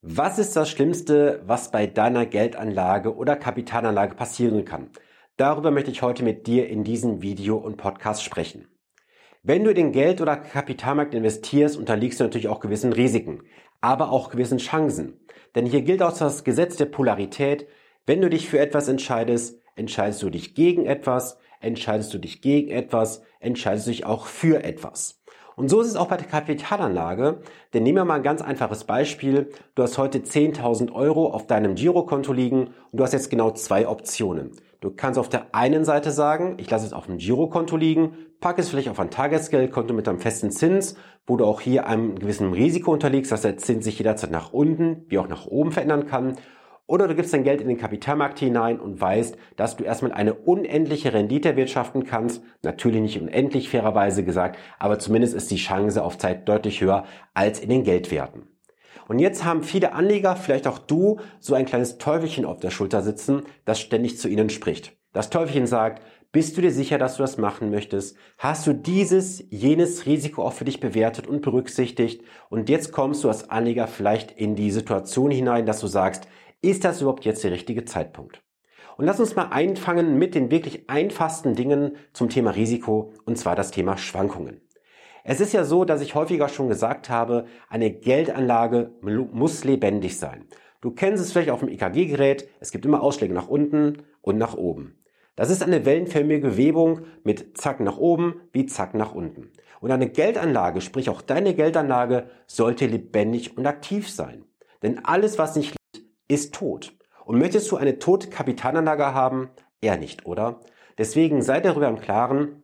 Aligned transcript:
Was 0.00 0.38
ist 0.38 0.54
das 0.54 0.70
Schlimmste, 0.70 1.42
was 1.44 1.72
bei 1.72 1.88
deiner 1.88 2.24
Geldanlage 2.24 3.16
oder 3.16 3.34
Kapitalanlage 3.34 4.14
passieren 4.14 4.64
kann? 4.64 4.90
Darüber 5.36 5.72
möchte 5.72 5.90
ich 5.90 6.02
heute 6.02 6.22
mit 6.22 6.46
dir 6.46 6.68
in 6.68 6.84
diesem 6.84 7.20
Video 7.20 7.56
und 7.56 7.78
Podcast 7.78 8.22
sprechen. 8.22 8.68
Wenn 9.42 9.64
du 9.64 9.70
in 9.70 9.76
den 9.76 9.92
Geld- 9.92 10.20
oder 10.20 10.36
Kapitalmarkt 10.36 11.14
investierst, 11.14 11.76
unterliegst 11.76 12.20
du 12.20 12.24
natürlich 12.24 12.46
auch 12.46 12.60
gewissen 12.60 12.92
Risiken, 12.92 13.42
aber 13.80 14.12
auch 14.12 14.30
gewissen 14.30 14.58
Chancen. 14.58 15.18
Denn 15.56 15.66
hier 15.66 15.82
gilt 15.82 16.00
auch 16.00 16.16
das 16.16 16.44
Gesetz 16.44 16.76
der 16.76 16.86
Polarität. 16.86 17.66
Wenn 18.06 18.20
du 18.20 18.30
dich 18.30 18.48
für 18.48 18.60
etwas 18.60 18.86
entscheidest, 18.86 19.60
entscheidest 19.74 20.22
du 20.22 20.30
dich 20.30 20.54
gegen 20.54 20.86
etwas, 20.86 21.38
entscheidest 21.60 22.14
du 22.14 22.18
dich 22.18 22.40
gegen 22.40 22.70
etwas, 22.70 23.22
entscheidest 23.40 23.88
du 23.88 23.90
dich 23.90 24.06
auch 24.06 24.26
für 24.26 24.62
etwas. 24.62 25.17
Und 25.58 25.68
so 25.68 25.80
ist 25.80 25.88
es 25.88 25.96
auch 25.96 26.06
bei 26.06 26.16
der 26.16 26.28
Kapitalanlage. 26.28 27.40
Denn 27.74 27.82
nehmen 27.82 27.98
wir 27.98 28.04
mal 28.04 28.14
ein 28.14 28.22
ganz 28.22 28.42
einfaches 28.42 28.84
Beispiel. 28.84 29.50
Du 29.74 29.82
hast 29.82 29.98
heute 29.98 30.20
10.000 30.20 30.92
Euro 30.92 31.32
auf 31.32 31.48
deinem 31.48 31.74
Girokonto 31.74 32.32
liegen 32.32 32.68
und 32.92 33.00
du 33.00 33.02
hast 33.02 33.12
jetzt 33.12 33.28
genau 33.28 33.50
zwei 33.50 33.88
Optionen. 33.88 34.52
Du 34.80 34.90
kannst 34.90 35.18
auf 35.18 35.28
der 35.28 35.56
einen 35.56 35.84
Seite 35.84 36.12
sagen, 36.12 36.54
ich 36.58 36.70
lasse 36.70 36.86
es 36.86 36.92
auf 36.92 37.06
dem 37.06 37.18
Girokonto 37.18 37.76
liegen, 37.76 38.12
pack 38.40 38.60
es 38.60 38.68
vielleicht 38.68 38.88
auf 38.88 39.00
ein 39.00 39.10
Tagesgeldkonto 39.10 39.92
mit 39.92 40.06
einem 40.06 40.20
festen 40.20 40.52
Zins, 40.52 40.94
wo 41.26 41.36
du 41.36 41.44
auch 41.44 41.60
hier 41.60 41.88
einem 41.88 42.16
gewissen 42.16 42.52
Risiko 42.52 42.92
unterliegst, 42.92 43.32
dass 43.32 43.42
der 43.42 43.56
Zins 43.56 43.84
sich 43.84 43.98
jederzeit 43.98 44.30
nach 44.30 44.52
unten 44.52 45.06
wie 45.08 45.18
auch 45.18 45.26
nach 45.26 45.46
oben 45.46 45.72
verändern 45.72 46.06
kann. 46.06 46.36
Oder 46.88 47.06
du 47.06 47.14
gibst 47.14 47.34
dein 47.34 47.44
Geld 47.44 47.60
in 47.60 47.68
den 47.68 47.76
Kapitalmarkt 47.76 48.38
hinein 48.38 48.80
und 48.80 48.98
weißt, 48.98 49.36
dass 49.56 49.76
du 49.76 49.84
erstmal 49.84 50.12
eine 50.12 50.32
unendliche 50.32 51.12
Rendite 51.12 51.50
erwirtschaften 51.50 52.04
kannst. 52.04 52.42
Natürlich 52.62 53.02
nicht 53.02 53.20
unendlich 53.20 53.68
fairerweise 53.68 54.24
gesagt, 54.24 54.58
aber 54.78 54.98
zumindest 54.98 55.34
ist 55.34 55.50
die 55.50 55.56
Chance 55.56 56.02
auf 56.02 56.16
Zeit 56.16 56.48
deutlich 56.48 56.80
höher 56.80 57.04
als 57.34 57.60
in 57.60 57.68
den 57.68 57.84
Geldwerten. 57.84 58.48
Und 59.06 59.18
jetzt 59.18 59.44
haben 59.44 59.62
viele 59.62 59.92
Anleger, 59.92 60.34
vielleicht 60.34 60.66
auch 60.66 60.78
du, 60.78 61.20
so 61.40 61.54
ein 61.54 61.66
kleines 61.66 61.98
Teufelchen 61.98 62.46
auf 62.46 62.58
der 62.58 62.70
Schulter 62.70 63.02
sitzen, 63.02 63.42
das 63.66 63.80
ständig 63.80 64.18
zu 64.18 64.28
ihnen 64.28 64.48
spricht. 64.48 64.96
Das 65.12 65.28
Teufelchen 65.28 65.66
sagt, 65.66 66.02
bist 66.32 66.56
du 66.56 66.62
dir 66.62 66.72
sicher, 66.72 66.98
dass 66.98 67.16
du 67.16 67.22
das 67.22 67.38
machen 67.38 67.70
möchtest? 67.70 68.16
Hast 68.36 68.66
du 68.66 68.74
dieses, 68.74 69.44
jenes 69.50 70.04
Risiko 70.06 70.42
auch 70.42 70.52
für 70.52 70.66
dich 70.66 70.80
bewertet 70.80 71.26
und 71.26 71.42
berücksichtigt? 71.42 72.22
Und 72.50 72.68
jetzt 72.68 72.92
kommst 72.92 73.24
du 73.24 73.28
als 73.28 73.48
Anleger 73.48 73.86
vielleicht 73.86 74.32
in 74.32 74.54
die 74.54 74.70
Situation 74.70 75.30
hinein, 75.30 75.64
dass 75.64 75.80
du 75.80 75.86
sagst, 75.86 76.28
ist 76.60 76.84
das 76.84 77.00
überhaupt 77.00 77.24
jetzt 77.24 77.44
der 77.44 77.52
richtige 77.52 77.84
Zeitpunkt? 77.84 78.42
Und 78.96 79.04
lass 79.04 79.20
uns 79.20 79.36
mal 79.36 79.50
einfangen 79.50 80.18
mit 80.18 80.34
den 80.34 80.50
wirklich 80.50 80.90
einfachsten 80.90 81.54
Dingen 81.54 81.96
zum 82.12 82.28
Thema 82.28 82.50
Risiko, 82.50 83.12
und 83.24 83.38
zwar 83.38 83.54
das 83.54 83.70
Thema 83.70 83.96
Schwankungen. 83.96 84.60
Es 85.22 85.40
ist 85.40 85.52
ja 85.52 85.64
so, 85.64 85.84
dass 85.84 86.00
ich 86.00 86.14
häufiger 86.14 86.48
schon 86.48 86.68
gesagt 86.68 87.08
habe, 87.08 87.44
eine 87.68 87.92
Geldanlage 87.92 88.92
muss 89.02 89.62
lebendig 89.62 90.18
sein. 90.18 90.46
Du 90.80 90.90
kennst 90.90 91.22
es 91.22 91.32
vielleicht 91.32 91.50
auf 91.50 91.60
dem 91.60 91.68
EKG-Gerät, 91.68 92.48
es 92.60 92.72
gibt 92.72 92.84
immer 92.84 93.02
Ausschläge 93.02 93.34
nach 93.34 93.48
unten 93.48 94.02
und 94.20 94.38
nach 94.38 94.54
oben. 94.54 94.98
Das 95.36 95.50
ist 95.50 95.62
eine 95.62 95.84
wellenförmige 95.84 96.56
Webung 96.56 97.02
mit 97.22 97.56
Zack 97.56 97.78
nach 97.78 97.98
oben 97.98 98.40
wie 98.52 98.66
Zack 98.66 98.94
nach 98.94 99.14
unten. 99.14 99.52
Und 99.80 99.92
eine 99.92 100.08
Geldanlage, 100.08 100.80
sprich 100.80 101.10
auch 101.10 101.22
deine 101.22 101.54
Geldanlage, 101.54 102.30
sollte 102.48 102.86
lebendig 102.86 103.56
und 103.56 103.66
aktiv 103.66 104.10
sein. 104.10 104.44
Denn 104.82 105.04
alles, 105.04 105.38
was 105.38 105.54
nicht 105.54 105.77
ist 106.28 106.54
tot. 106.54 106.94
Und 107.24 107.38
möchtest 107.38 107.70
du 107.70 107.76
eine 107.76 107.98
tote 107.98 108.30
Kapitalanlage 108.30 109.12
haben? 109.12 109.50
Eher 109.80 109.96
nicht, 109.96 110.26
oder? 110.26 110.60
Deswegen 110.96 111.42
sei 111.42 111.60
darüber 111.60 111.88
im 111.88 112.00
Klaren, 112.00 112.62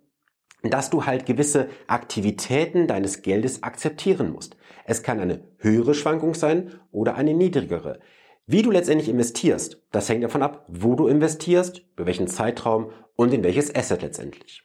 dass 0.62 0.90
du 0.90 1.04
halt 1.04 1.26
gewisse 1.26 1.68
Aktivitäten 1.86 2.86
deines 2.86 3.22
Geldes 3.22 3.62
akzeptieren 3.62 4.32
musst. 4.32 4.56
Es 4.86 5.02
kann 5.02 5.20
eine 5.20 5.46
höhere 5.58 5.94
Schwankung 5.94 6.34
sein 6.34 6.80
oder 6.90 7.16
eine 7.16 7.34
niedrigere. 7.34 8.00
Wie 8.46 8.62
du 8.62 8.70
letztendlich 8.70 9.08
investierst, 9.08 9.82
das 9.90 10.08
hängt 10.08 10.24
davon 10.24 10.42
ab, 10.42 10.64
wo 10.68 10.94
du 10.94 11.06
investierst, 11.06 11.82
über 11.94 12.06
welchen 12.06 12.28
Zeitraum 12.28 12.90
und 13.16 13.32
in 13.32 13.42
welches 13.42 13.74
Asset 13.74 14.02
letztendlich. 14.02 14.62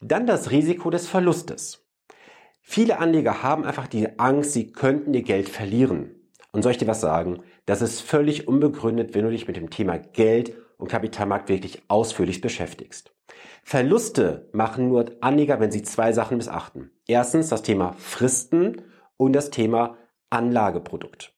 Dann 0.00 0.26
das 0.26 0.50
Risiko 0.50 0.90
des 0.90 1.08
Verlustes. 1.08 1.86
Viele 2.60 2.98
Anleger 2.98 3.42
haben 3.42 3.64
einfach 3.64 3.86
die 3.86 4.18
Angst, 4.18 4.52
sie 4.52 4.72
könnten 4.72 5.14
ihr 5.14 5.22
Geld 5.22 5.48
verlieren. 5.48 6.15
Und 6.56 6.62
soll 6.62 6.72
ich 6.72 6.78
dir 6.78 6.86
was 6.86 7.02
sagen? 7.02 7.40
Das 7.66 7.82
ist 7.82 8.00
völlig 8.00 8.48
unbegründet, 8.48 9.14
wenn 9.14 9.26
du 9.26 9.30
dich 9.30 9.46
mit 9.46 9.58
dem 9.58 9.68
Thema 9.68 9.98
Geld 9.98 10.54
und 10.78 10.88
Kapitalmarkt 10.88 11.50
wirklich 11.50 11.82
ausführlich 11.88 12.40
beschäftigst. 12.40 13.14
Verluste 13.62 14.48
machen 14.52 14.88
nur 14.88 15.04
Anleger, 15.20 15.60
wenn 15.60 15.70
sie 15.70 15.82
zwei 15.82 16.12
Sachen 16.12 16.38
missachten. 16.38 16.92
Erstens 17.06 17.50
das 17.50 17.60
Thema 17.60 17.92
Fristen 17.98 18.80
und 19.18 19.34
das 19.34 19.50
Thema 19.50 19.98
Anlageprodukt. 20.30 21.34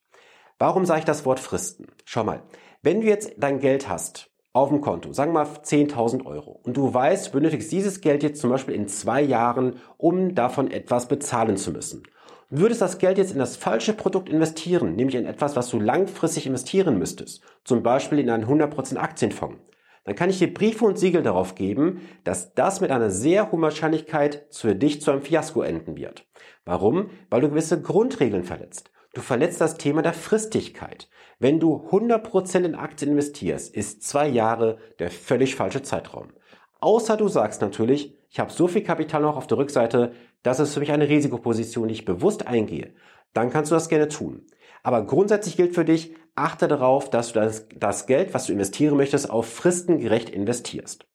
Warum 0.60 0.86
sage 0.86 1.00
ich 1.00 1.04
das 1.04 1.26
Wort 1.26 1.40
Fristen? 1.40 1.88
Schau 2.04 2.22
mal, 2.22 2.44
wenn 2.82 3.00
du 3.00 3.08
jetzt 3.08 3.32
dein 3.38 3.58
Geld 3.58 3.88
hast 3.88 4.30
auf 4.52 4.68
dem 4.68 4.80
Konto, 4.80 5.12
sagen 5.12 5.32
wir 5.32 5.42
mal 5.42 5.50
10.000 5.50 6.26
Euro, 6.26 6.60
und 6.62 6.76
du 6.76 6.94
weißt, 6.94 7.26
du 7.26 7.32
benötigst 7.32 7.72
dieses 7.72 8.00
Geld 8.00 8.22
jetzt 8.22 8.40
zum 8.40 8.50
Beispiel 8.50 8.74
in 8.76 8.86
zwei 8.86 9.20
Jahren, 9.20 9.80
um 9.96 10.36
davon 10.36 10.70
etwas 10.70 11.08
bezahlen 11.08 11.56
zu 11.56 11.72
müssen 11.72 12.04
würdest 12.50 12.80
das 12.80 12.98
Geld 12.98 13.18
jetzt 13.18 13.32
in 13.32 13.38
das 13.38 13.56
falsche 13.56 13.92
Produkt 13.92 14.28
investieren, 14.28 14.96
nämlich 14.96 15.16
in 15.16 15.26
etwas, 15.26 15.56
was 15.56 15.68
du 15.68 15.80
langfristig 15.80 16.46
investieren 16.46 16.98
müsstest, 16.98 17.42
zum 17.64 17.82
Beispiel 17.82 18.18
in 18.18 18.30
einen 18.30 18.46
100% 18.46 18.96
Aktienfonds, 18.96 19.58
dann 20.04 20.16
kann 20.16 20.30
ich 20.30 20.38
dir 20.38 20.54
Briefe 20.54 20.86
und 20.86 20.98
Siegel 20.98 21.22
darauf 21.22 21.54
geben, 21.54 22.00
dass 22.24 22.54
das 22.54 22.80
mit 22.80 22.90
einer 22.90 23.10
sehr 23.10 23.52
hohen 23.52 23.60
Wahrscheinlichkeit 23.60 24.46
für 24.50 24.74
dich 24.74 25.02
zu 25.02 25.10
einem 25.10 25.20
Fiasko 25.20 25.60
enden 25.60 25.96
wird. 25.96 26.26
Warum? 26.64 27.10
Weil 27.28 27.42
du 27.42 27.50
gewisse 27.50 27.82
Grundregeln 27.82 28.42
verletzt. 28.44 28.90
Du 29.12 29.20
verletzt 29.20 29.60
das 29.60 29.76
Thema 29.76 30.00
der 30.00 30.14
Fristigkeit. 30.14 31.10
Wenn 31.38 31.60
du 31.60 31.88
100% 31.90 32.64
in 32.64 32.74
Aktien 32.74 33.10
investierst, 33.10 33.74
ist 33.74 34.02
zwei 34.02 34.28
Jahre 34.28 34.78
der 34.98 35.10
völlig 35.10 35.56
falsche 35.56 35.82
Zeitraum. 35.82 36.32
Außer 36.78 37.16
du 37.16 37.28
sagst 37.28 37.60
natürlich, 37.60 38.16
ich 38.30 38.40
habe 38.40 38.52
so 38.52 38.68
viel 38.68 38.82
Kapital 38.82 39.22
noch 39.22 39.36
auf 39.36 39.46
der 39.46 39.58
Rückseite, 39.58 40.12
das 40.42 40.60
ist 40.60 40.74
für 40.74 40.80
mich 40.80 40.92
eine 40.92 41.08
Risikoposition, 41.08 41.88
die 41.88 41.94
ich 41.94 42.04
bewusst 42.04 42.46
eingehe. 42.46 42.94
Dann 43.32 43.50
kannst 43.50 43.70
du 43.70 43.74
das 43.74 43.88
gerne 43.88 44.08
tun. 44.08 44.46
Aber 44.82 45.04
grundsätzlich 45.04 45.56
gilt 45.56 45.74
für 45.74 45.84
dich, 45.84 46.14
achte 46.36 46.68
darauf, 46.68 47.10
dass 47.10 47.32
du 47.32 47.40
das, 47.40 47.66
das 47.74 48.06
Geld, 48.06 48.32
was 48.32 48.46
du 48.46 48.52
investieren 48.52 48.96
möchtest, 48.96 49.28
auf 49.28 49.52
fristengerecht 49.52 50.30
investierst. 50.30 51.06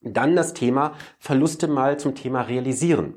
Dann 0.00 0.34
das 0.34 0.52
Thema 0.52 0.94
Verluste 1.18 1.68
mal 1.68 1.98
zum 1.98 2.16
Thema 2.16 2.42
realisieren. 2.42 3.14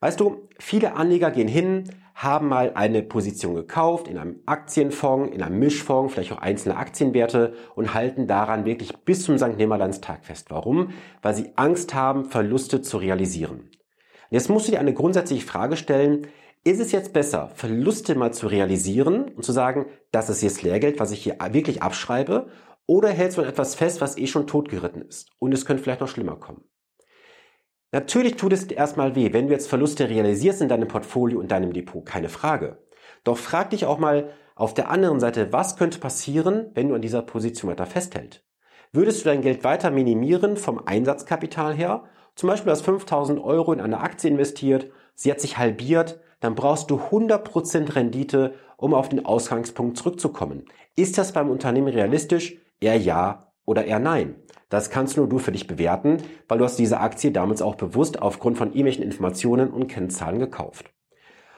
Weißt 0.00 0.20
du, 0.20 0.48
viele 0.58 0.94
Anleger 0.96 1.30
gehen 1.30 1.48
hin, 1.48 1.84
haben 2.14 2.48
mal 2.48 2.72
eine 2.74 3.02
Position 3.02 3.56
gekauft 3.56 4.06
in 4.06 4.18
einem 4.18 4.40
Aktienfonds, 4.46 5.34
in 5.34 5.42
einem 5.42 5.58
Mischfonds, 5.58 6.14
vielleicht 6.14 6.32
auch 6.32 6.38
einzelne 6.38 6.76
Aktienwerte 6.76 7.54
und 7.74 7.92
halten 7.92 8.28
daran 8.28 8.64
wirklich 8.64 8.96
bis 8.98 9.24
zum 9.24 9.36
St. 9.36 9.56
Nimmerlandstag 9.56 10.24
fest. 10.24 10.46
Warum? 10.50 10.90
Weil 11.22 11.34
sie 11.34 11.50
Angst 11.56 11.92
haben, 11.92 12.24
Verluste 12.24 12.82
zu 12.82 12.98
realisieren. 12.98 13.68
Jetzt 14.30 14.48
musst 14.48 14.68
du 14.68 14.72
dir 14.72 14.80
eine 14.80 14.94
grundsätzliche 14.94 15.44
Frage 15.44 15.76
stellen, 15.76 16.28
ist 16.62 16.80
es 16.80 16.92
jetzt 16.92 17.12
besser, 17.12 17.50
Verluste 17.54 18.14
mal 18.14 18.32
zu 18.32 18.46
realisieren 18.46 19.28
und 19.28 19.44
zu 19.44 19.52
sagen, 19.52 19.86
das 20.12 20.30
ist 20.30 20.42
jetzt 20.42 20.62
Lehrgeld, 20.62 20.98
was 20.98 21.10
ich 21.10 21.22
hier 21.22 21.36
wirklich 21.50 21.82
abschreibe, 21.82 22.46
oder 22.86 23.10
hältst 23.10 23.38
du 23.38 23.42
an 23.42 23.48
etwas 23.48 23.74
fest, 23.74 24.00
was 24.00 24.16
eh 24.16 24.26
schon 24.26 24.46
totgeritten 24.46 25.02
ist 25.02 25.30
und 25.38 25.52
es 25.52 25.66
könnte 25.66 25.82
vielleicht 25.82 26.00
noch 26.00 26.08
schlimmer 26.08 26.36
kommen? 26.36 26.64
Natürlich 27.94 28.34
tut 28.34 28.52
es 28.52 28.64
erstmal 28.64 29.14
weh, 29.14 29.32
wenn 29.32 29.46
du 29.46 29.52
jetzt 29.52 29.68
Verluste 29.68 30.08
realisierst 30.08 30.60
in 30.60 30.68
deinem 30.68 30.88
Portfolio 30.88 31.38
und 31.38 31.52
deinem 31.52 31.72
Depot, 31.72 32.04
keine 32.04 32.28
Frage. 32.28 32.78
Doch 33.22 33.38
frag 33.38 33.70
dich 33.70 33.86
auch 33.86 33.98
mal 33.98 34.30
auf 34.56 34.74
der 34.74 34.90
anderen 34.90 35.20
Seite, 35.20 35.52
was 35.52 35.76
könnte 35.76 36.00
passieren, 36.00 36.72
wenn 36.74 36.88
du 36.88 36.96
an 36.96 37.02
dieser 37.02 37.22
Position 37.22 37.70
weiter 37.70 37.86
festhältst? 37.86 38.42
Würdest 38.92 39.20
du 39.20 39.28
dein 39.28 39.42
Geld 39.42 39.62
weiter 39.62 39.92
minimieren 39.92 40.56
vom 40.56 40.84
Einsatzkapital 40.84 41.72
her? 41.72 42.02
Zum 42.34 42.48
Beispiel 42.48 42.72
hast 42.72 42.82
5000 42.82 43.38
Euro 43.38 43.72
in 43.72 43.80
eine 43.80 44.00
Aktie 44.00 44.28
investiert, 44.28 44.90
sie 45.14 45.30
hat 45.30 45.40
sich 45.40 45.56
halbiert, 45.56 46.18
dann 46.40 46.56
brauchst 46.56 46.90
du 46.90 46.96
100% 46.96 47.94
Rendite, 47.94 48.54
um 48.76 48.92
auf 48.92 49.08
den 49.08 49.24
Ausgangspunkt 49.24 49.98
zurückzukommen. 49.98 50.64
Ist 50.96 51.16
das 51.16 51.30
beim 51.30 51.48
Unternehmen 51.48 51.86
realistisch? 51.86 52.56
Eher 52.80 52.98
ja 52.98 53.52
oder 53.66 53.84
eher 53.84 54.00
nein. 54.00 54.34
Das 54.68 54.90
kannst 54.90 55.16
nur 55.16 55.28
du 55.28 55.38
für 55.38 55.52
dich 55.52 55.66
bewerten, 55.66 56.18
weil 56.48 56.58
du 56.58 56.64
hast 56.64 56.78
diese 56.78 57.00
Aktie 57.00 57.30
damals 57.30 57.62
auch 57.62 57.74
bewusst 57.74 58.20
aufgrund 58.20 58.58
von 58.58 58.68
irgendwelchen 58.68 59.04
Informationen 59.04 59.70
und 59.70 59.88
Kennzahlen 59.88 60.38
gekauft. 60.38 60.90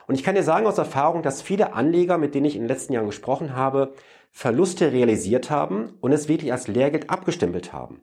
Und 0.07 0.15
ich 0.15 0.23
kann 0.23 0.35
dir 0.35 0.43
sagen 0.43 0.67
aus 0.67 0.79
Erfahrung, 0.79 1.23
dass 1.23 1.43
viele 1.43 1.73
Anleger, 1.73 2.19
mit 2.19 2.35
denen 2.35 2.47
ich 2.47 2.55
in 2.55 2.63
den 2.63 2.69
letzten 2.69 2.93
Jahren 2.93 3.07
gesprochen 3.07 3.57
habe, 3.57 3.93
Verluste 4.31 4.93
realisiert 4.93 5.51
haben 5.51 5.95
und 6.01 6.13
es 6.13 6.29
wirklich 6.29 6.53
als 6.53 6.69
Lehrgeld 6.69 7.11
abgestempelt 7.11 7.73
haben. 7.73 8.03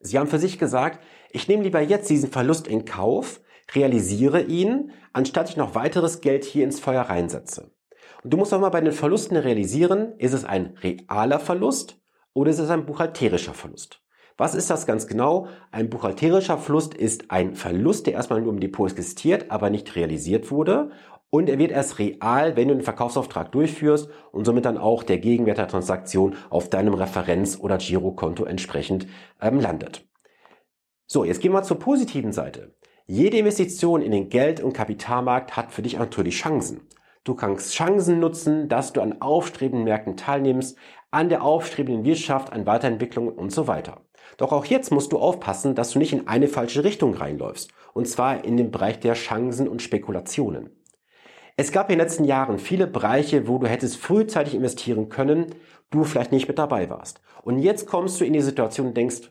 Sie 0.00 0.18
haben 0.18 0.28
für 0.28 0.38
sich 0.38 0.58
gesagt, 0.58 1.02
ich 1.30 1.48
nehme 1.48 1.64
lieber 1.64 1.80
jetzt 1.80 2.10
diesen 2.10 2.30
Verlust 2.30 2.68
in 2.68 2.84
Kauf, 2.84 3.40
realisiere 3.74 4.42
ihn, 4.42 4.92
anstatt 5.12 5.48
ich 5.50 5.56
noch 5.56 5.74
weiteres 5.74 6.20
Geld 6.20 6.44
hier 6.44 6.64
ins 6.64 6.78
Feuer 6.78 7.02
reinsetze. 7.02 7.72
Und 8.22 8.32
du 8.32 8.36
musst 8.36 8.54
auch 8.54 8.60
mal 8.60 8.70
bei 8.70 8.80
den 8.80 8.92
Verlusten 8.92 9.36
realisieren, 9.36 10.14
ist 10.18 10.32
es 10.32 10.44
ein 10.44 10.76
realer 10.82 11.40
Verlust 11.40 12.00
oder 12.34 12.50
ist 12.50 12.58
es 12.58 12.70
ein 12.70 12.86
buchhalterischer 12.86 13.54
Verlust? 13.54 14.02
Was 14.36 14.54
ist 14.54 14.68
das 14.68 14.86
ganz 14.86 15.06
genau? 15.06 15.48
Ein 15.70 15.88
buchhalterischer 15.88 16.58
Verlust 16.58 16.92
ist 16.92 17.30
ein 17.30 17.54
Verlust, 17.54 18.06
der 18.06 18.14
erstmal 18.14 18.42
nur 18.42 18.52
im 18.52 18.60
Depot 18.60 18.90
existiert, 18.90 19.50
aber 19.50 19.70
nicht 19.70 19.96
realisiert 19.96 20.50
wurde. 20.50 20.90
und 21.28 21.48
er 21.48 21.58
wird 21.58 21.72
erst 21.72 21.98
real, 21.98 22.56
wenn 22.56 22.68
du 22.68 22.74
den 22.74 22.84
Verkaufsauftrag 22.84 23.50
durchführst 23.52 24.08
und 24.30 24.44
somit 24.44 24.64
dann 24.64 24.78
auch 24.78 25.02
der 25.02 25.18
Gegenwert 25.18 25.58
der 25.58 25.68
Transaktion 25.68 26.36
auf 26.50 26.70
deinem 26.70 26.94
Referenz- 26.94 27.58
oder 27.58 27.78
Girokonto 27.78 28.44
entsprechend 28.44 29.06
ähm, 29.40 29.60
landet. 29.60 30.06
So, 31.06 31.24
jetzt 31.24 31.40
gehen 31.40 31.52
wir 31.52 31.62
zur 31.62 31.78
positiven 31.78 32.32
Seite. 32.32 32.74
Jede 33.06 33.38
Investition 33.38 34.02
in 34.02 34.12
den 34.12 34.28
Geld- 34.28 34.60
und 34.60 34.72
Kapitalmarkt 34.72 35.56
hat 35.56 35.72
für 35.72 35.82
dich 35.82 35.98
natürlich 35.98 36.36
Chancen. 36.36 36.82
Du 37.24 37.34
kannst 37.34 37.74
Chancen 37.74 38.20
nutzen, 38.20 38.68
dass 38.68 38.92
du 38.92 39.00
an 39.00 39.20
aufstrebenden 39.20 39.84
Märkten 39.84 40.16
teilnimmst, 40.16 40.78
an 41.10 41.28
der 41.28 41.42
aufstrebenden 41.42 42.04
Wirtschaft, 42.04 42.52
an 42.52 42.66
Weiterentwicklung 42.66 43.28
und 43.28 43.50
so 43.50 43.66
weiter. 43.66 44.05
Doch 44.36 44.52
auch 44.52 44.64
jetzt 44.64 44.90
musst 44.90 45.12
du 45.12 45.18
aufpassen, 45.18 45.74
dass 45.74 45.90
du 45.90 45.98
nicht 45.98 46.12
in 46.12 46.28
eine 46.28 46.48
falsche 46.48 46.84
Richtung 46.84 47.14
reinläufst. 47.14 47.70
Und 47.94 48.08
zwar 48.08 48.44
in 48.44 48.56
den 48.56 48.70
Bereich 48.70 49.00
der 49.00 49.14
Chancen 49.14 49.68
und 49.68 49.82
Spekulationen. 49.82 50.70
Es 51.56 51.72
gab 51.72 51.88
in 51.88 51.96
den 51.96 52.04
letzten 52.04 52.24
Jahren 52.24 52.58
viele 52.58 52.86
Bereiche, 52.86 53.48
wo 53.48 53.58
du 53.58 53.66
hättest 53.66 53.96
frühzeitig 53.96 54.54
investieren 54.54 55.08
können, 55.08 55.54
du 55.90 56.04
vielleicht 56.04 56.32
nicht 56.32 56.48
mit 56.48 56.58
dabei 56.58 56.90
warst. 56.90 57.22
Und 57.42 57.60
jetzt 57.60 57.86
kommst 57.86 58.20
du 58.20 58.24
in 58.24 58.34
die 58.34 58.42
Situation 58.42 58.88
und 58.88 58.96
denkst, 58.96 59.30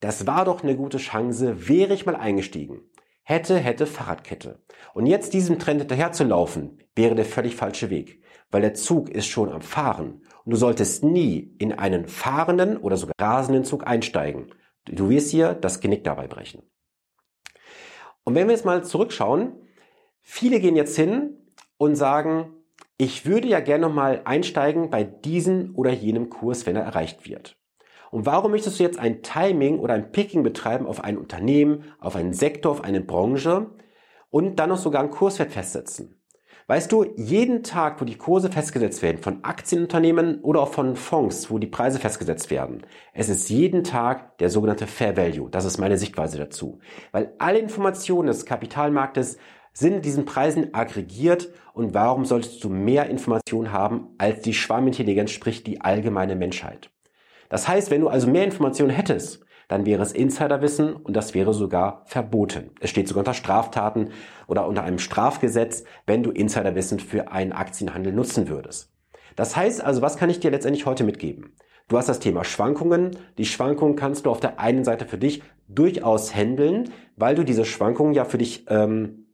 das 0.00 0.26
war 0.26 0.44
doch 0.44 0.62
eine 0.62 0.76
gute 0.76 0.98
Chance, 0.98 1.68
wäre 1.68 1.94
ich 1.94 2.04
mal 2.04 2.16
eingestiegen. 2.16 2.82
Hätte, 3.22 3.58
hätte 3.58 3.86
Fahrradkette. 3.86 4.62
Und 4.92 5.06
jetzt 5.06 5.32
diesem 5.32 5.58
Trend 5.58 5.80
hinterher 5.80 6.12
zu 6.12 6.24
laufen, 6.24 6.78
wäre 6.94 7.14
der 7.14 7.24
völlig 7.24 7.54
falsche 7.54 7.88
Weg, 7.88 8.19
weil 8.50 8.62
der 8.62 8.74
Zug 8.74 9.08
ist 9.08 9.26
schon 9.26 9.50
am 9.50 9.62
Fahren 9.62 10.22
und 10.44 10.52
du 10.52 10.56
solltest 10.56 11.04
nie 11.04 11.54
in 11.58 11.72
einen 11.72 12.06
fahrenden 12.08 12.76
oder 12.76 12.96
sogar 12.96 13.14
rasenden 13.18 13.64
Zug 13.64 13.86
einsteigen. 13.86 14.52
Du 14.86 15.10
wirst 15.10 15.30
hier 15.30 15.54
das 15.54 15.80
Genick 15.80 16.04
dabei 16.04 16.26
brechen. 16.26 16.62
Und 18.24 18.34
wenn 18.34 18.48
wir 18.48 18.54
jetzt 18.54 18.64
mal 18.64 18.84
zurückschauen, 18.84 19.52
viele 20.20 20.60
gehen 20.60 20.76
jetzt 20.76 20.96
hin 20.96 21.36
und 21.78 21.96
sagen, 21.96 22.54
ich 22.98 23.24
würde 23.24 23.48
ja 23.48 23.60
gerne 23.60 23.86
nochmal 23.86 24.22
einsteigen 24.24 24.90
bei 24.90 25.04
diesem 25.04 25.74
oder 25.74 25.90
jenem 25.90 26.28
Kurs, 26.28 26.66
wenn 26.66 26.76
er 26.76 26.82
erreicht 26.82 27.28
wird. 27.28 27.56
Und 28.10 28.26
warum 28.26 28.50
möchtest 28.50 28.78
du 28.78 28.82
jetzt 28.82 28.98
ein 28.98 29.22
Timing 29.22 29.78
oder 29.78 29.94
ein 29.94 30.12
Picking 30.12 30.42
betreiben 30.42 30.86
auf 30.86 31.02
ein 31.02 31.16
Unternehmen, 31.16 31.84
auf 31.98 32.16
einen 32.16 32.32
Sektor, 32.32 32.72
auf 32.72 32.84
eine 32.84 33.00
Branche 33.00 33.70
und 34.30 34.56
dann 34.56 34.68
noch 34.68 34.78
sogar 34.78 35.00
einen 35.00 35.10
Kurswert 35.10 35.52
festsetzen? 35.52 36.19
Weißt 36.66 36.92
du, 36.92 37.04
jeden 37.16 37.62
Tag, 37.62 38.00
wo 38.00 38.04
die 38.04 38.16
Kurse 38.16 38.50
festgesetzt 38.50 39.02
werden, 39.02 39.18
von 39.18 39.42
Aktienunternehmen 39.44 40.40
oder 40.40 40.60
auch 40.60 40.72
von 40.72 40.96
Fonds, 40.96 41.50
wo 41.50 41.58
die 41.58 41.66
Preise 41.66 41.98
festgesetzt 41.98 42.50
werden, 42.50 42.82
es 43.12 43.28
ist 43.28 43.48
jeden 43.50 43.84
Tag 43.84 44.38
der 44.38 44.50
sogenannte 44.50 44.86
Fair 44.86 45.16
Value. 45.16 45.50
Das 45.50 45.64
ist 45.64 45.78
meine 45.78 45.98
Sichtweise 45.98 46.38
dazu. 46.38 46.78
Weil 47.12 47.34
alle 47.38 47.58
Informationen 47.58 48.28
des 48.28 48.46
Kapitalmarktes 48.46 49.38
sind 49.72 49.94
in 49.94 50.02
diesen 50.02 50.24
Preisen 50.24 50.74
aggregiert 50.74 51.52
und 51.72 51.94
warum 51.94 52.24
solltest 52.24 52.62
du 52.62 52.68
mehr 52.68 53.08
Informationen 53.08 53.72
haben 53.72 54.08
als 54.18 54.42
die 54.42 54.54
Schwarmintelligenz, 54.54 55.30
sprich 55.30 55.64
die 55.64 55.80
allgemeine 55.80 56.36
Menschheit? 56.36 56.90
Das 57.48 57.66
heißt, 57.66 57.90
wenn 57.90 58.00
du 58.00 58.08
also 58.08 58.28
mehr 58.28 58.44
Informationen 58.44 58.90
hättest, 58.90 59.44
dann 59.70 59.86
wäre 59.86 60.02
es 60.02 60.10
Insiderwissen 60.10 60.94
und 60.94 61.14
das 61.14 61.32
wäre 61.32 61.54
sogar 61.54 62.02
verboten. 62.04 62.72
Es 62.80 62.90
steht 62.90 63.06
sogar 63.06 63.20
unter 63.20 63.34
Straftaten 63.34 64.10
oder 64.48 64.66
unter 64.66 64.82
einem 64.82 64.98
Strafgesetz, 64.98 65.84
wenn 66.06 66.24
du 66.24 66.32
Insiderwissen 66.32 66.98
für 66.98 67.30
einen 67.30 67.52
Aktienhandel 67.52 68.12
nutzen 68.12 68.48
würdest. 68.48 68.92
Das 69.36 69.54
heißt 69.54 69.80
also, 69.80 70.02
was 70.02 70.16
kann 70.16 70.28
ich 70.28 70.40
dir 70.40 70.50
letztendlich 70.50 70.86
heute 70.86 71.04
mitgeben? 71.04 71.54
Du 71.86 71.96
hast 71.96 72.08
das 72.08 72.18
Thema 72.18 72.42
Schwankungen. 72.42 73.16
Die 73.38 73.44
Schwankungen 73.44 73.94
kannst 73.94 74.26
du 74.26 74.32
auf 74.32 74.40
der 74.40 74.58
einen 74.58 74.82
Seite 74.82 75.06
für 75.06 75.18
dich 75.18 75.40
durchaus 75.68 76.34
handeln, 76.34 76.90
weil 77.14 77.36
du 77.36 77.44
diese 77.44 77.64
Schwankungen 77.64 78.12
ja 78.12 78.24
für 78.24 78.38
dich 78.38 78.64
ähm, 78.68 79.26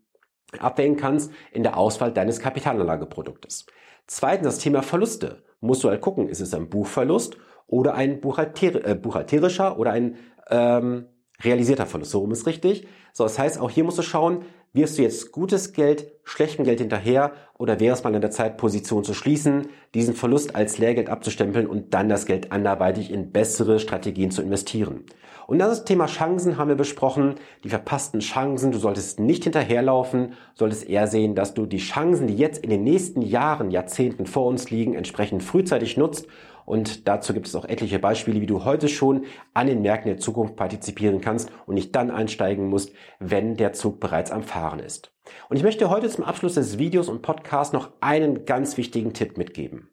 abwägen 0.59 0.99
kannst 0.99 1.33
in 1.51 1.63
der 1.63 1.79
Auswahl 1.79 2.13
deines 2.13 2.41
Kapitalanlageproduktes. 2.41 3.65
Zweitens 4.07 4.49
das 4.49 4.59
Thema 4.59 4.83
Verluste. 4.83 5.45
Musst 5.61 5.83
du 5.83 5.89
halt 5.89 6.03
gucken, 6.03 6.29
ist 6.29 6.43
es 6.43 6.53
ein 6.53 6.69
Buchverlust 6.69 7.39
oder 7.67 7.95
ein 7.95 8.21
buchhalter, 8.21 8.85
äh, 8.87 8.95
buchhalterischer 8.95 9.79
oder 9.79 9.93
ein 9.93 10.17
ähm, 10.51 11.07
realisierter 11.43 11.87
Verlust. 11.87 12.13
So 12.13 12.21
rum 12.21 12.33
ist 12.33 12.47
richtig. 12.47 12.87
So, 13.13 13.25
das 13.25 13.39
heißt, 13.39 13.61
auch 13.61 13.71
hier 13.71 13.85
musst 13.85 13.99
du 13.99 14.03
schauen, 14.03 14.45
wirst 14.73 14.99
du 14.99 15.03
jetzt 15.03 15.33
gutes 15.33 15.73
Geld, 15.73 16.13
schlechtem 16.23 16.65
Geld 16.65 16.81
hinterher 16.81 17.33
oder 17.59 17.81
wäre 17.81 17.95
es 17.95 18.05
mal 18.05 18.15
an 18.15 18.21
der 18.21 18.31
Zeit, 18.31 18.59
Position 18.59 19.05
zu 19.05 19.15
schließen, 19.15 19.69
diesen 19.95 20.15
Verlust 20.15 20.55
als 20.55 20.77
Lehrgeld 20.77 21.09
abzustempeln 21.09 21.67
und 21.67 21.95
dann 21.95 22.11
das 22.11 22.27
Geld 22.27 22.53
anderweitig 22.53 23.11
in 23.11 23.33
bessere 23.33 23.79
Strategien 23.79 24.31
zu 24.31 24.43
investieren. 24.43 25.05
Und 25.47 25.61
das 25.61 25.85
Thema 25.85 26.07
Chancen 26.07 26.59
haben 26.59 26.69
wir 26.69 26.77
besprochen, 26.77 27.37
die 27.63 27.69
verpassten 27.69 28.21
Chancen. 28.21 28.73
Du 28.73 28.79
solltest 28.79 29.21
nicht 29.21 29.45
hinterherlaufen, 29.45 30.35
solltest 30.55 30.89
eher 30.89 31.07
sehen, 31.07 31.35
dass 31.35 31.55
du 31.55 31.67
die 31.67 31.79
Chancen, 31.79 32.27
die 32.27 32.37
jetzt 32.37 32.63
in 32.63 32.71
den 32.71 32.83
nächsten 32.83 33.23
Jahren, 33.23 33.71
Jahrzehnten 33.71 34.27
vor 34.27 34.47
uns 34.47 34.71
liegen, 34.71 34.95
entsprechend 34.95 35.43
frühzeitig 35.43 35.97
nutzt 35.97 36.27
und 36.67 37.09
dazu 37.09 37.33
gibt 37.33 37.47
es 37.47 37.55
auch 37.55 37.65
etliche 37.65 37.99
Beispiele, 37.99 38.41
wie 38.41 38.47
du 38.47 38.65
heute 38.65 38.89
schon 38.89 39.25
an 39.55 39.69
den 39.69 39.81
Märkten 39.81 40.11
der 40.11 40.19
Zukunft 40.19 40.57
partizipieren 40.57 41.23
kannst 41.23 41.51
und 41.65 41.77
nicht 41.77 41.95
dann 41.95 42.11
einsteigen 42.11 42.69
musst, 42.69 42.93
wenn 43.21 43.55
der 43.55 43.73
Zug 43.73 44.01
bereits 44.01 44.33
am 44.33 44.43
Fahren 44.43 44.81
ist. 44.81 45.15
Und 45.49 45.57
ich 45.57 45.63
möchte 45.63 45.89
heute 45.89 46.11
zum 46.11 46.25
Abschluss 46.25 46.55
des 46.55 46.77
Videos 46.77 47.09
und 47.09 47.23
Podcasts 47.23 47.73
noch 47.73 47.93
einen 48.01 48.45
ganz 48.45 48.77
wichtigen 48.77 49.15
Tipp 49.15 49.39
mitgeben. 49.39 49.91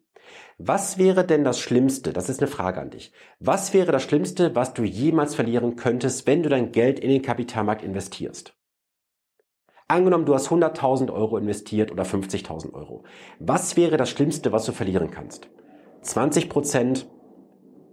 Was 0.58 0.98
wäre 0.98 1.26
denn 1.26 1.44
das 1.44 1.60
Schlimmste? 1.60 2.12
Das 2.12 2.28
ist 2.28 2.42
eine 2.42 2.50
Frage 2.50 2.82
an 2.82 2.90
dich. 2.90 3.12
Was 3.40 3.74
wäre 3.74 3.92
das 3.92 4.04
Schlimmste, 4.04 4.56
was 4.56 4.74
du 4.74 4.84
jemals 4.84 5.36
verlieren 5.36 5.76
könntest, 5.76 6.26
wenn 6.26 6.42
du 6.42 6.50
dein 6.50 6.72
Geld 6.72 7.00
in 7.00 7.10
den 7.10 7.22
Kapitalmarkt 7.22 7.84
investierst? 7.84 8.56
Angenommen, 9.88 10.26
du 10.26 10.34
hast 10.34 10.48
100.000 10.48 11.14
Euro 11.14 11.38
investiert 11.38 11.92
oder 11.92 12.04
50.000 12.04 12.74
Euro. 12.74 13.04
Was 13.40 13.78
wäre 13.78 13.98
das 13.98 14.10
Schlimmste, 14.10 14.52
was 14.52 14.66
du 14.66 14.72
verlieren 14.72 15.12
kannst? 15.12 15.50
20 16.04 16.50
Prozent, 16.50 17.08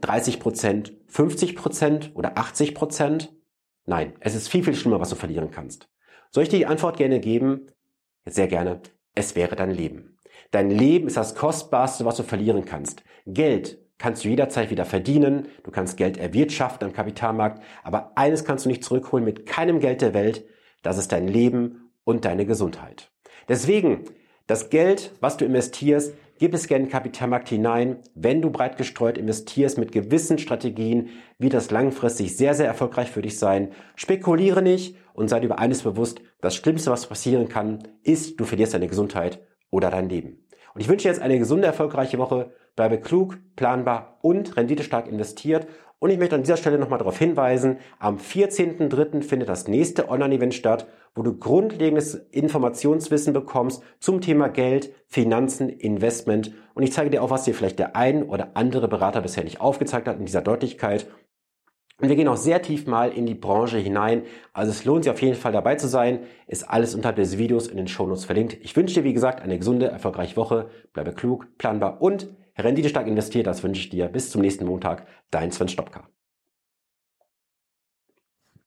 30 0.00 0.40
Prozent, 0.40 0.92
50 1.06 1.56
Prozent 1.56 2.10
oder 2.14 2.36
80 2.36 2.74
Prozent? 2.74 3.32
Nein, 3.86 4.14
es 4.20 4.34
ist 4.34 4.48
viel, 4.48 4.64
viel 4.64 4.74
schlimmer, 4.74 5.00
was 5.00 5.10
du 5.10 5.16
verlieren 5.16 5.50
kannst. 5.50 5.88
Soll 6.30 6.42
ich 6.42 6.48
dir 6.48 6.58
die 6.58 6.66
Antwort 6.66 6.96
gerne 6.96 7.20
geben? 7.20 7.66
Sehr 8.26 8.48
gerne. 8.48 8.80
Es 9.14 9.36
wäre 9.36 9.56
dein 9.56 9.70
Leben. 9.70 10.18
Dein 10.50 10.70
Leben 10.70 11.06
ist 11.06 11.16
das 11.16 11.34
Kostbarste, 11.34 12.04
was 12.04 12.16
du 12.16 12.22
verlieren 12.22 12.64
kannst. 12.64 13.02
Geld 13.26 13.78
kannst 13.98 14.24
du 14.24 14.28
jederzeit 14.28 14.70
wieder 14.70 14.84
verdienen. 14.84 15.48
Du 15.62 15.70
kannst 15.70 15.96
Geld 15.96 16.18
erwirtschaften 16.18 16.88
am 16.88 16.94
Kapitalmarkt. 16.94 17.62
Aber 17.82 18.16
eines 18.16 18.44
kannst 18.44 18.64
du 18.64 18.68
nicht 18.68 18.84
zurückholen 18.84 19.24
mit 19.24 19.46
keinem 19.46 19.80
Geld 19.80 20.02
der 20.02 20.14
Welt. 20.14 20.44
Das 20.82 20.98
ist 20.98 21.12
dein 21.12 21.28
Leben 21.28 21.92
und 22.04 22.24
deine 22.24 22.46
Gesundheit. 22.46 23.12
Deswegen, 23.48 24.04
das 24.46 24.70
Geld, 24.70 25.12
was 25.20 25.36
du 25.36 25.44
investierst, 25.44 26.14
Gib 26.40 26.54
es 26.54 26.69
gerne 26.69 26.84
in 26.84 26.88
den 26.88 26.92
Kapitalmarkt 26.92 27.50
hinein. 27.50 27.98
Wenn 28.14 28.41
du 28.41 28.48
breit 28.48 28.79
gestreut 28.79 29.19
investierst 29.19 29.76
mit 29.76 29.93
gewissen 29.93 30.38
Strategien, 30.38 31.10
wird 31.38 31.53
das 31.53 31.70
langfristig 31.70 32.34
sehr, 32.34 32.55
sehr 32.55 32.67
erfolgreich 32.67 33.10
für 33.10 33.20
dich 33.20 33.38
sein. 33.38 33.72
Spekuliere 33.94 34.62
nicht 34.62 34.96
und 35.12 35.29
sei 35.29 35.41
dir 35.41 35.46
über 35.48 35.58
eines 35.58 35.82
bewusst, 35.82 36.22
das 36.41 36.56
Schlimmste, 36.56 36.91
was 36.91 37.06
passieren 37.06 37.50
kann, 37.50 37.86
ist, 38.05 38.41
du 38.41 38.46
verlierst 38.46 38.72
deine 38.72 38.88
Gesundheit 38.88 39.46
oder 39.69 39.91
dein 39.91 40.08
Leben. 40.08 40.46
Und 40.72 40.81
ich 40.81 40.88
wünsche 40.88 41.03
dir 41.03 41.08
jetzt 41.10 41.20
eine 41.20 41.38
gesunde, 41.38 41.67
erfolgreiche 41.67 42.17
Woche. 42.17 42.55
Bleibe 42.77 42.98
klug, 42.98 43.39
planbar 43.56 44.19
und 44.22 44.56
renditestark 44.56 45.06
investiert 45.06 45.67
und 46.00 46.08
ich 46.08 46.19
möchte 46.19 46.34
an 46.34 46.43
dieser 46.43 46.56
Stelle 46.56 46.79
nochmal 46.79 46.98
darauf 46.98 47.19
hinweisen, 47.19 47.77
am 47.98 48.17
14.03. 48.17 49.22
findet 49.22 49.50
das 49.50 49.69
nächste 49.69 50.08
Online-Event 50.08 50.55
statt, 50.55 50.86
wo 51.15 51.22
du 51.22 51.36
grundlegendes 51.36 52.15
Informationswissen 52.15 53.34
bekommst 53.34 53.82
zum 54.00 54.22
Thema 54.22 54.48
Geld, 54.48 54.94
Finanzen, 55.06 55.69
Investment. 55.69 56.55
Und 56.72 56.84
ich 56.84 56.94
zeige 56.94 57.10
dir 57.10 57.22
auch, 57.22 57.29
was 57.29 57.44
dir 57.44 57.53
vielleicht 57.53 57.79
der 57.79 57.96
ein 57.96 58.22
oder 58.22 58.53
andere 58.55 58.89
Berater 58.89 59.20
bisher 59.20 59.44
nicht 59.44 59.60
aufgezeigt 59.60 60.08
hat 60.08 60.19
in 60.19 60.24
dieser 60.24 60.41
Deutlichkeit. 60.41 61.06
Und 62.00 62.08
wir 62.08 62.17
gehen 62.17 62.29
auch 62.29 62.39
sehr 62.39 62.62
tief 62.62 62.86
mal 62.86 63.12
in 63.12 63.27
die 63.27 63.34
Branche 63.34 63.77
hinein. 63.77 64.22
Also 64.55 64.70
es 64.70 64.86
lohnt 64.86 65.05
sich 65.05 65.12
auf 65.12 65.20
jeden 65.20 65.36
Fall 65.36 65.53
dabei 65.53 65.74
zu 65.74 65.86
sein. 65.86 66.20
Ist 66.46 66.70
alles 66.70 66.94
unterhalb 66.94 67.17
des 67.17 67.36
Videos 67.36 67.69
in 67.69 67.77
den 67.77 67.89
Shownotes 67.89 68.24
verlinkt. 68.24 68.56
Ich 68.62 68.74
wünsche 68.74 68.94
dir, 68.94 69.05
wie 69.05 69.12
gesagt, 69.12 69.43
eine 69.43 69.58
gesunde, 69.58 69.89
erfolgreiche 69.89 70.39
Woche. 70.39 70.70
Bleibe 70.94 71.12
klug, 71.12 71.46
planbar 71.58 72.00
und 72.00 72.31
Rendite 72.64 72.88
stark 72.88 73.06
investiert, 73.06 73.46
das 73.46 73.62
wünsche 73.62 73.81
ich 73.81 73.90
dir. 73.90 74.08
Bis 74.08 74.31
zum 74.31 74.43
nächsten 74.43 74.64
Montag. 74.67 75.06
Dein 75.31 75.52
Sven 75.52 75.69
Stopka. 75.69 76.08